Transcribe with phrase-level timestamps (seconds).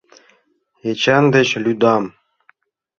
[0.89, 2.03] Эчан деч лӱдам.